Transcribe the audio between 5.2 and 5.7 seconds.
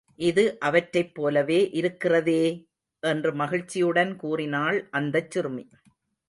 சிறுமி.